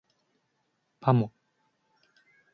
[0.99, 1.31] パモ